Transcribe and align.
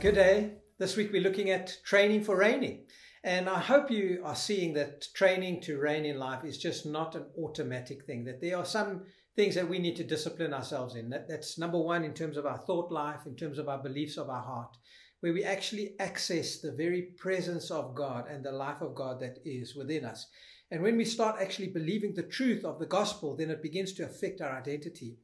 Good 0.00 0.14
day. 0.14 0.52
This 0.78 0.96
week 0.96 1.12
we're 1.12 1.20
looking 1.20 1.50
at 1.50 1.76
training 1.84 2.24
for 2.24 2.34
reigning. 2.34 2.86
And 3.22 3.50
I 3.50 3.58
hope 3.58 3.90
you 3.90 4.22
are 4.24 4.34
seeing 4.34 4.72
that 4.72 5.06
training 5.12 5.60
to 5.64 5.78
reign 5.78 6.06
in 6.06 6.18
life 6.18 6.42
is 6.42 6.56
just 6.56 6.86
not 6.86 7.14
an 7.16 7.26
automatic 7.36 8.06
thing, 8.06 8.24
that 8.24 8.40
there 8.40 8.56
are 8.56 8.64
some 8.64 9.02
things 9.36 9.54
that 9.56 9.68
we 9.68 9.78
need 9.78 9.96
to 9.96 10.04
discipline 10.04 10.54
ourselves 10.54 10.94
in. 10.94 11.10
That, 11.10 11.28
that's 11.28 11.58
number 11.58 11.78
one 11.78 12.02
in 12.02 12.14
terms 12.14 12.38
of 12.38 12.46
our 12.46 12.56
thought 12.56 12.90
life, 12.90 13.26
in 13.26 13.36
terms 13.36 13.58
of 13.58 13.68
our 13.68 13.82
beliefs 13.82 14.16
of 14.16 14.30
our 14.30 14.40
heart, 14.42 14.74
where 15.20 15.34
we 15.34 15.44
actually 15.44 15.96
access 16.00 16.60
the 16.60 16.72
very 16.72 17.02
presence 17.18 17.70
of 17.70 17.94
God 17.94 18.26
and 18.26 18.42
the 18.42 18.52
life 18.52 18.80
of 18.80 18.94
God 18.94 19.20
that 19.20 19.36
is 19.44 19.76
within 19.76 20.06
us. 20.06 20.28
And 20.70 20.82
when 20.82 20.96
we 20.96 21.04
start 21.04 21.42
actually 21.42 21.68
believing 21.68 22.14
the 22.14 22.22
truth 22.22 22.64
of 22.64 22.78
the 22.78 22.86
gospel, 22.86 23.36
then 23.36 23.50
it 23.50 23.62
begins 23.62 23.92
to 23.94 24.04
affect 24.04 24.40
our 24.40 24.56
identity 24.56 25.18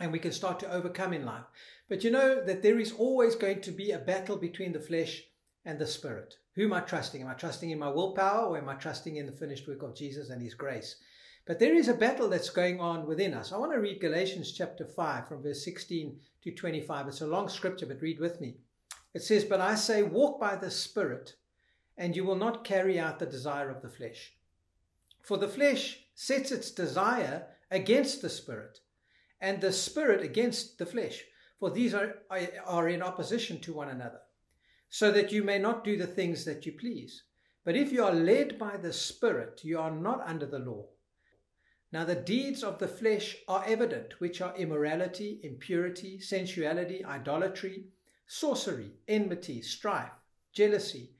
and 0.00 0.10
we 0.10 0.18
can 0.18 0.32
start 0.32 0.58
to 0.60 0.72
overcome 0.72 1.12
in 1.12 1.26
life. 1.26 1.44
But 1.88 2.02
you 2.02 2.10
know 2.10 2.42
that 2.42 2.62
there 2.62 2.78
is 2.78 2.92
always 2.92 3.34
going 3.34 3.60
to 3.60 3.70
be 3.70 3.90
a 3.90 3.98
battle 3.98 4.36
between 4.36 4.72
the 4.72 4.80
flesh 4.80 5.22
and 5.64 5.78
the 5.78 5.86
spirit. 5.86 6.36
Who 6.54 6.64
am 6.64 6.72
I 6.72 6.80
trusting? 6.80 7.20
Am 7.20 7.28
I 7.28 7.34
trusting 7.34 7.70
in 7.70 7.78
my 7.78 7.90
willpower 7.90 8.46
or 8.46 8.58
am 8.58 8.68
I 8.68 8.74
trusting 8.74 9.16
in 9.16 9.26
the 9.26 9.32
finished 9.32 9.68
work 9.68 9.82
of 9.82 9.94
Jesus 9.94 10.30
and 10.30 10.40
his 10.40 10.54
grace? 10.54 10.96
But 11.46 11.58
there 11.58 11.74
is 11.74 11.88
a 11.88 11.94
battle 11.94 12.28
that's 12.28 12.50
going 12.50 12.80
on 12.80 13.06
within 13.06 13.34
us. 13.34 13.52
I 13.52 13.58
want 13.58 13.72
to 13.72 13.78
read 13.78 14.00
Galatians 14.00 14.52
chapter 14.52 14.86
5 14.86 15.28
from 15.28 15.42
verse 15.42 15.64
16 15.64 16.18
to 16.44 16.50
25. 16.50 17.08
It's 17.08 17.20
a 17.20 17.26
long 17.26 17.48
scripture, 17.48 17.86
but 17.86 18.00
read 18.00 18.20
with 18.20 18.40
me. 18.40 18.56
It 19.14 19.22
says, 19.22 19.44
But 19.44 19.60
I 19.60 19.74
say, 19.74 20.02
walk 20.02 20.40
by 20.40 20.56
the 20.56 20.70
Spirit, 20.70 21.34
and 21.98 22.14
you 22.14 22.24
will 22.24 22.36
not 22.36 22.64
carry 22.64 22.98
out 22.98 23.18
the 23.18 23.26
desire 23.26 23.68
of 23.68 23.82
the 23.82 23.88
flesh. 23.88 24.34
For 25.22 25.36
the 25.36 25.48
flesh 25.48 26.04
sets 26.14 26.52
its 26.52 26.70
desire 26.70 27.46
against 27.70 28.22
the 28.22 28.30
Spirit 28.30 28.80
and 29.40 29.60
the 29.60 29.72
spirit 29.72 30.22
against 30.22 30.78
the 30.78 30.86
flesh, 30.86 31.24
for 31.58 31.70
these 31.70 31.94
are, 31.94 32.16
are 32.66 32.88
in 32.88 33.02
opposition 33.02 33.60
to 33.60 33.74
one 33.74 33.88
another, 33.88 34.20
so 34.88 35.10
that 35.12 35.32
you 35.32 35.42
may 35.42 35.58
not 35.58 35.84
do 35.84 35.96
the 35.96 36.06
things 36.06 36.44
that 36.44 36.66
you 36.66 36.72
please. 36.72 37.22
But 37.64 37.76
if 37.76 37.92
you 37.92 38.04
are 38.04 38.14
led 38.14 38.58
by 38.58 38.78
the 38.78 38.92
Spirit, 38.92 39.60
you 39.64 39.78
are 39.78 39.90
not 39.90 40.22
under 40.26 40.46
the 40.46 40.58
law. 40.58 40.86
Now 41.92 42.04
the 42.04 42.14
deeds 42.14 42.62
of 42.62 42.78
the 42.78 42.88
flesh 42.88 43.36
are 43.48 43.64
evident, 43.66 44.20
which 44.20 44.40
are 44.40 44.56
immorality, 44.56 45.40
impurity, 45.42 46.20
sensuality, 46.20 47.04
idolatry, 47.04 47.88
sorcery, 48.26 48.92
enmity, 49.08 49.60
strife, 49.60 50.12
jealousy, 50.52 51.10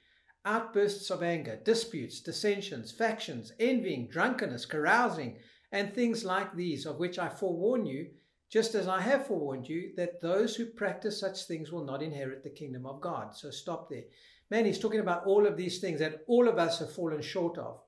outbursts 0.45 1.11
of 1.11 1.23
anger, 1.23 1.61
disputes, 1.63 2.21
dissensions, 2.21 2.93
factions, 2.93 3.53
envying, 3.61 4.09
drunkenness, 4.09 4.65
carousing, 4.65 5.39
and 5.73 5.95
things 5.95 6.25
like 6.25 6.55
these, 6.55 6.87
of 6.87 6.99
which 6.99 7.19
I 7.19 7.29
forewarn 7.29 7.87
you, 7.87 8.09
just 8.51 8.75
as 8.75 8.89
I 8.89 9.01
have 9.01 9.27
forewarned 9.27 9.69
you, 9.69 9.93
that 9.97 10.21
those 10.21 10.57
who 10.57 10.67
practice 10.67 11.21
such 11.21 11.45
things 11.45 11.71
will 11.71 11.85
not 11.85 12.03
inherit 12.03 12.43
the 12.43 12.51
kingdom 12.51 12.85
of 12.85 13.01
God. 13.01 13.35
So 13.37 13.51
stop 13.51 13.89
there. 13.89 14.05
Man, 14.51 14.65
he's 14.65 14.81
talking 14.81 15.01
about 15.01 15.25
all 15.25 15.47
of 15.47 15.57
these 15.57 15.79
things 15.79 16.01
that 16.01 16.25
all 16.27 16.49
of 16.49 16.59
us 16.59 16.81
have 16.81 16.93
fallen 16.93 17.23
short 17.23 17.57
of. 17.59 17.81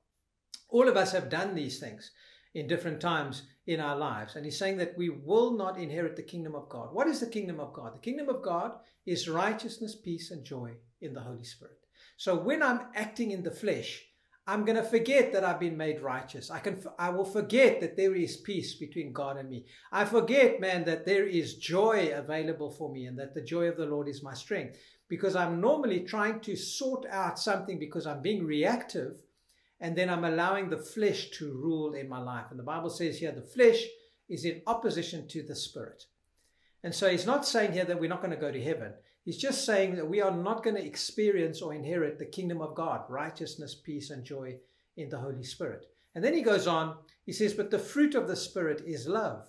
All 0.69 0.89
of 0.89 0.97
us 0.97 1.11
have 1.13 1.29
done 1.29 1.55
these 1.55 1.81
things 1.81 2.13
in 2.55 2.69
different 2.69 3.01
times 3.01 3.43
in 3.67 3.81
our 3.81 3.97
lives. 3.97 4.37
And 4.37 4.45
he's 4.45 4.59
saying 4.59 4.77
that 4.77 4.97
we 4.97 5.09
will 5.09 5.57
not 5.57 5.79
inherit 5.79 6.15
the 6.15 6.23
kingdom 6.23 6.55
of 6.55 6.69
God. 6.69 6.93
What 6.93 7.09
is 7.09 7.19
the 7.19 7.27
kingdom 7.27 7.59
of 7.59 7.73
God? 7.73 7.95
The 7.95 8.01
kingdom 8.01 8.29
of 8.29 8.43
God 8.43 8.73
is 9.05 9.29
righteousness, 9.29 9.97
peace, 9.97 10.31
and 10.31 10.45
joy 10.45 10.73
in 11.01 11.13
the 11.13 11.21
Holy 11.21 11.45
Spirit. 11.45 11.79
So 12.17 12.37
when 12.37 12.63
I'm 12.63 12.83
acting 12.95 13.33
in 13.33 13.43
the 13.43 13.51
flesh, 13.51 14.05
I'm 14.47 14.65
going 14.65 14.77
to 14.77 14.83
forget 14.83 15.33
that 15.33 15.45
I've 15.45 15.61
been 15.61 15.77
made 15.77 16.03
righteous. 16.03 16.51
I 16.51 16.59
can, 16.59 16.83
I 16.99 17.11
will 17.11 17.25
forget 17.25 17.81
that 17.81 17.97
there 17.97 18.15
is 18.15 18.39
peace 18.39 18.75
between 18.75 19.13
God 19.13 19.37
and 19.37 19.49
me. 19.49 19.67
I 19.93 20.05
forget, 20.05 20.61
man, 20.61 20.85
that 20.85 21.07
there 21.07 21.27
is 21.27 21.57
joy 21.57 22.13
available 22.13 22.71
for 22.71 22.93
me 22.93 23.07
and 23.07 23.17
that 23.21 23.35
the 23.35 23.43
joy 23.43 23.69
of 23.69 23.77
the 23.77 23.87
Lord 23.87 24.09
is 24.09 24.23
my 24.23 24.35
strength 24.35 24.79
because 25.09 25.37
I'm 25.37 25.61
normally 25.61 26.01
trying 26.01 26.41
to 26.41 26.57
sort 26.57 27.07
out 27.09 27.39
something 27.39 27.79
because 27.79 28.05
I'm 28.05 28.21
being 28.21 28.45
reactive 28.45 29.23
and 29.81 29.95
then 29.97 30.11
I'm 30.11 30.25
allowing 30.25 30.71
the 30.71 30.79
flesh 30.79 31.31
to 31.39 31.53
rule 31.53 31.95
in 31.95 32.09
my 32.09 32.21
life. 32.21 32.47
And 32.51 32.59
the 32.59 32.65
Bible 32.65 32.91
says 32.91 33.19
here 33.19 33.33
the 33.33 33.43
flesh 33.43 33.85
is 34.29 34.45
in 34.45 34.63
opposition 34.67 35.29
to 35.29 35.43
the 35.43 35.55
spirit. 35.55 36.05
And 36.83 36.93
so 36.95 37.09
he's 37.09 37.27
not 37.27 37.47
saying 37.47 37.73
here 37.73 37.85
that 37.85 38.01
we're 38.01 38.09
not 38.09 38.23
going 38.23 38.35
to 38.35 38.41
go 38.41 38.51
to 38.51 38.63
heaven. 38.63 38.93
He's 39.25 39.39
just 39.39 39.65
saying 39.65 39.95
that 39.97 40.09
we 40.09 40.21
are 40.21 40.37
not 40.37 40.65
going 40.65 40.77
to 40.77 40.85
experience 40.85 41.63
or 41.63 41.73
inherit 41.73 42.19
the 42.19 42.27
kingdom 42.27 42.61
of 42.61 42.75
God, 42.75 43.05
righteousness, 43.09 43.75
peace, 43.75 44.11
and 44.11 44.25
joy 44.25 44.57
in 44.97 45.09
the 45.09 45.19
Holy 45.19 45.45
Spirit. 45.45 45.87
And 46.15 46.25
then 46.25 46.35
he 46.35 46.43
goes 46.43 46.67
on, 46.67 46.97
he 47.25 47.33
says, 47.33 47.55
But 47.55 47.71
the 47.71 47.79
fruit 47.79 48.15
of 48.15 48.27
the 48.27 48.37
Spirit 48.37 48.83
is 48.85 49.07
love, 49.07 49.49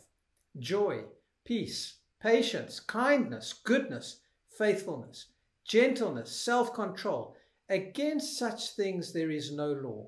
joy, 0.60 1.04
peace, 1.44 1.98
patience, 2.22 2.80
kindness, 2.80 3.54
goodness, 3.54 4.20
faithfulness, 4.58 5.28
gentleness, 5.66 6.32
self 6.32 6.74
control. 6.74 7.36
Against 7.70 8.38
such 8.38 8.72
things 8.72 9.12
there 9.12 9.32
is 9.32 9.52
no 9.52 9.72
law. 9.72 10.08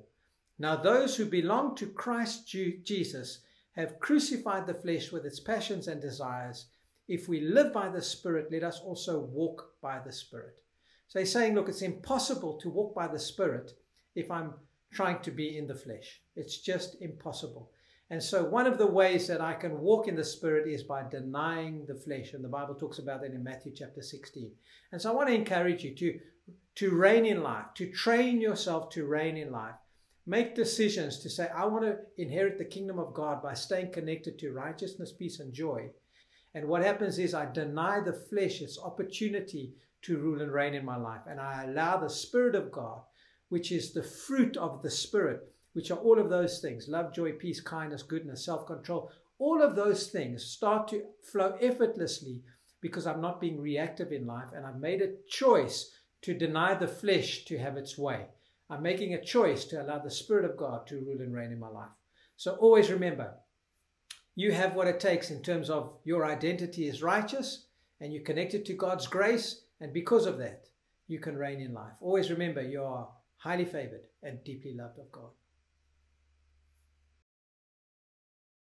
Now, 0.59 0.75
those 0.75 1.15
who 1.15 1.25
belong 1.25 1.75
to 1.75 1.87
Christ 1.87 2.47
Jesus 2.47 3.39
have 3.73 3.99
crucified 3.99 4.67
the 4.67 4.73
flesh 4.73 5.11
with 5.11 5.25
its 5.25 5.39
passions 5.39 5.87
and 5.87 6.01
desires. 6.01 6.67
If 7.07 7.27
we 7.27 7.41
live 7.41 7.71
by 7.71 7.89
the 7.89 8.01
Spirit, 8.01 8.51
let 8.51 8.63
us 8.63 8.79
also 8.79 9.19
walk 9.19 9.71
by 9.81 9.99
the 9.99 10.11
Spirit. 10.11 10.59
So 11.07 11.19
he's 11.19 11.31
saying, 11.31 11.53
look, 11.53 11.69
it's 11.69 11.81
impossible 11.81 12.57
to 12.59 12.69
walk 12.69 12.95
by 12.95 13.07
the 13.07 13.19
Spirit 13.19 13.73
if 14.15 14.31
I'm 14.31 14.53
trying 14.91 15.19
to 15.19 15.31
be 15.31 15.57
in 15.57 15.67
the 15.67 15.75
flesh. 15.75 16.21
It's 16.35 16.57
just 16.57 16.95
impossible. 17.01 17.69
And 18.09 18.21
so, 18.21 18.43
one 18.43 18.67
of 18.67 18.77
the 18.77 18.85
ways 18.87 19.27
that 19.27 19.41
I 19.41 19.53
can 19.53 19.79
walk 19.79 20.07
in 20.07 20.15
the 20.15 20.23
Spirit 20.23 20.67
is 20.67 20.83
by 20.83 21.03
denying 21.09 21.85
the 21.87 21.95
flesh. 21.95 22.33
And 22.33 22.43
the 22.43 22.49
Bible 22.49 22.75
talks 22.75 22.99
about 22.99 23.21
that 23.21 23.33
in 23.33 23.43
Matthew 23.43 23.71
chapter 23.75 24.01
16. 24.03 24.51
And 24.91 25.01
so, 25.01 25.11
I 25.11 25.15
want 25.15 25.29
to 25.29 25.33
encourage 25.33 25.83
you 25.83 25.95
to, 25.95 26.19
to 26.75 26.95
reign 26.95 27.25
in 27.25 27.41
life, 27.41 27.65
to 27.75 27.91
train 27.91 28.41
yourself 28.41 28.89
to 28.91 29.05
reign 29.05 29.37
in 29.37 29.51
life. 29.51 29.73
Make 30.27 30.55
decisions 30.55 31.19
to 31.19 31.29
say, 31.29 31.49
I 31.55 31.65
want 31.65 31.83
to 31.85 31.97
inherit 32.17 32.59
the 32.59 32.65
kingdom 32.65 32.99
of 32.99 33.13
God 33.13 33.41
by 33.41 33.53
staying 33.53 33.91
connected 33.91 34.37
to 34.39 34.53
righteousness, 34.53 35.11
peace, 35.11 35.39
and 35.39 35.53
joy. 35.53 35.89
And 36.55 36.67
what 36.67 36.83
happens 36.83 37.19
is 37.19 37.35
I 37.35 37.51
deny 37.51 37.99
the 37.99 38.13
flesh 38.13 38.61
its 38.61 38.79
opportunity 38.79 39.75
to 40.03 40.17
rule 40.17 40.41
and 40.41 40.51
reign 40.51 40.73
in 40.73 40.83
my 40.83 40.97
life. 40.97 41.21
And 41.29 41.39
I 41.39 41.65
allow 41.65 41.97
the 41.97 42.09
Spirit 42.09 42.55
of 42.55 42.71
God, 42.71 43.01
which 43.49 43.71
is 43.71 43.93
the 43.93 44.01
fruit 44.01 44.57
of 44.57 44.81
the 44.81 44.89
Spirit, 44.89 45.41
which 45.73 45.91
are 45.91 45.99
all 45.99 46.17
of 46.17 46.31
those 46.31 46.59
things 46.59 46.87
love, 46.87 47.13
joy, 47.13 47.33
peace, 47.33 47.61
kindness, 47.61 48.01
goodness, 48.01 48.43
self 48.43 48.65
control 48.65 49.11
all 49.37 49.61
of 49.61 49.75
those 49.75 50.07
things 50.07 50.45
start 50.45 50.87
to 50.89 51.03
flow 51.21 51.57
effortlessly 51.61 52.41
because 52.81 53.05
I'm 53.05 53.21
not 53.21 53.41
being 53.41 53.59
reactive 53.59 54.11
in 54.11 54.25
life 54.25 54.49
and 54.55 54.65
I've 54.65 54.79
made 54.79 55.01
a 55.01 55.13
choice 55.29 55.91
to 56.21 56.33
deny 56.33 56.73
the 56.73 56.87
flesh 56.87 57.45
to 57.45 57.57
have 57.57 57.77
its 57.77 57.97
way. 57.97 58.27
I'm 58.69 58.81
making 58.81 59.13
a 59.13 59.23
choice 59.23 59.65
to 59.65 59.81
allow 59.81 59.99
the 59.99 60.09
Spirit 60.09 60.45
of 60.45 60.57
God 60.57 60.87
to 60.87 60.99
rule 60.99 61.21
and 61.21 61.33
reign 61.33 61.51
in 61.51 61.59
my 61.59 61.67
life. 61.67 61.91
So 62.37 62.55
always 62.55 62.89
remember, 62.89 63.33
you 64.35 64.51
have 64.51 64.75
what 64.75 64.87
it 64.87 64.99
takes 64.99 65.31
in 65.31 65.41
terms 65.41 65.69
of 65.69 65.93
your 66.03 66.25
identity 66.25 66.87
is 66.87 67.01
righteous 67.01 67.65
and 68.01 68.13
you're 68.13 68.23
connected 68.23 68.65
to 68.65 68.73
God's 68.73 69.07
grace. 69.07 69.61
And 69.79 69.93
because 69.93 70.25
of 70.25 70.37
that, 70.39 70.67
you 71.07 71.19
can 71.19 71.37
reign 71.37 71.61
in 71.61 71.73
life. 71.73 71.93
Always 72.01 72.29
remember 72.29 72.61
you 72.61 72.83
are 72.83 73.07
highly 73.37 73.65
favored 73.65 74.07
and 74.23 74.43
deeply 74.43 74.73
loved 74.73 74.99
of 74.99 75.11
God. 75.11 75.29